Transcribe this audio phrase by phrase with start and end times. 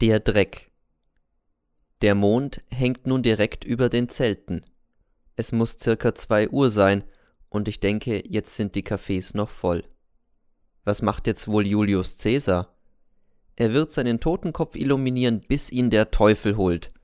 [0.00, 0.70] Der Dreck.
[2.00, 4.64] Der Mond hängt nun direkt über den Zelten.
[5.36, 7.04] Es muss circa zwei Uhr sein,
[7.50, 9.84] und ich denke, jetzt sind die Cafés noch voll.
[10.84, 12.74] Was macht jetzt wohl Julius Caesar?
[13.56, 16.94] Er wird seinen Totenkopf illuminieren, bis ihn der Teufel holt.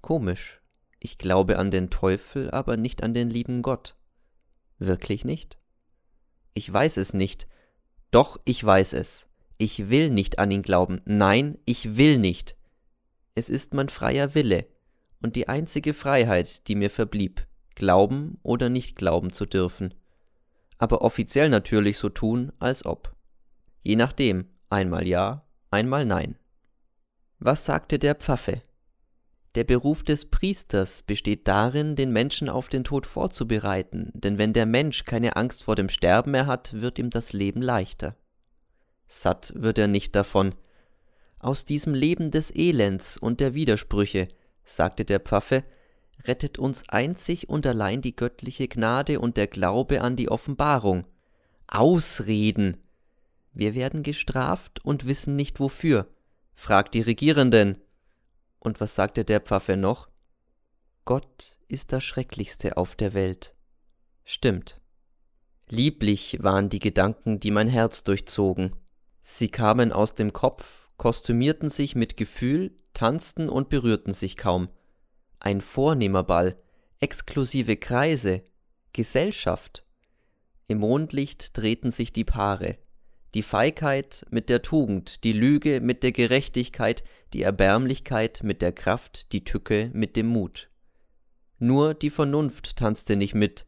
[0.00, 0.60] Komisch.
[1.00, 3.96] Ich glaube an den Teufel, aber nicht an den lieben Gott.
[4.78, 5.58] Wirklich nicht?
[6.54, 7.48] Ich weiß es nicht.
[8.12, 9.28] Doch, ich weiß es.
[9.62, 11.02] Ich will nicht an ihn glauben.
[11.04, 12.56] Nein, ich will nicht.
[13.36, 14.66] Es ist mein freier Wille
[15.22, 17.46] und die einzige Freiheit, die mir verblieb,
[17.76, 19.94] glauben oder nicht glauben zu dürfen.
[20.78, 23.14] Aber offiziell natürlich so tun, als ob.
[23.84, 26.36] Je nachdem, einmal ja, einmal nein.
[27.38, 28.62] Was sagte der Pfaffe?
[29.54, 34.66] Der Beruf des Priesters besteht darin, den Menschen auf den Tod vorzubereiten, denn wenn der
[34.66, 38.16] Mensch keine Angst vor dem Sterben mehr hat, wird ihm das Leben leichter.
[39.06, 40.54] Satt wird er nicht davon.
[41.38, 44.28] Aus diesem Leben des Elends und der Widersprüche,
[44.64, 45.64] sagte der Pfaffe,
[46.24, 51.04] rettet uns einzig und allein die göttliche Gnade und der Glaube an die Offenbarung.
[51.66, 52.76] Ausreden.
[53.52, 56.06] Wir werden gestraft und wissen nicht wofür.
[56.54, 57.78] Fragt die Regierenden.
[58.58, 60.08] Und was sagte der Pfaffe noch?
[61.04, 63.54] Gott ist das Schrecklichste auf der Welt.
[64.24, 64.80] Stimmt.
[65.68, 68.76] Lieblich waren die Gedanken, die mein Herz durchzogen.
[69.24, 74.68] Sie kamen aus dem Kopf, kostümierten sich mit Gefühl, tanzten und berührten sich kaum.
[75.38, 76.56] Ein vornehmer Ball,
[76.98, 78.42] exklusive Kreise,
[78.92, 79.84] Gesellschaft.
[80.66, 82.78] Im Mondlicht drehten sich die Paare.
[83.34, 89.32] Die Feigheit mit der Tugend, die Lüge mit der Gerechtigkeit, die Erbärmlichkeit mit der Kraft,
[89.32, 90.68] die Tücke mit dem Mut.
[91.58, 93.66] Nur die Vernunft tanzte nicht mit.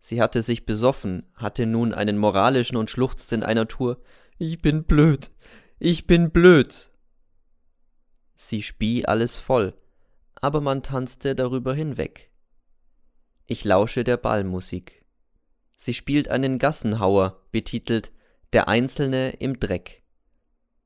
[0.00, 4.02] Sie hatte sich besoffen, hatte nun einen moralischen und schluchzte in einer Tour,
[4.42, 5.30] ich bin blöd.
[5.78, 6.90] Ich bin blöd.
[8.34, 9.72] Sie spie alles voll,
[10.34, 12.32] aber man tanzte darüber hinweg.
[13.46, 15.04] Ich lausche der Ballmusik.
[15.76, 18.10] Sie spielt einen Gassenhauer, betitelt
[18.52, 20.02] Der Einzelne im Dreck.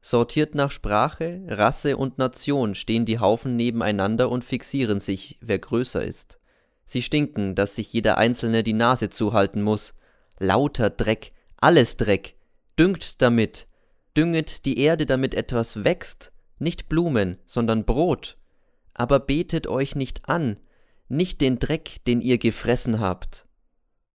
[0.00, 6.02] Sortiert nach Sprache, Rasse und Nation stehen die Haufen nebeneinander und fixieren sich, wer größer
[6.02, 6.40] ist.
[6.84, 9.94] Sie stinken, dass sich jeder Einzelne die Nase zuhalten muss.
[10.40, 12.33] Lauter Dreck, alles Dreck,
[12.78, 13.66] düngt damit,
[14.16, 18.36] dünget die Erde, damit etwas wächst, nicht Blumen, sondern Brot.
[18.94, 20.58] Aber betet euch nicht an,
[21.08, 23.46] nicht den Dreck, den ihr gefressen habt.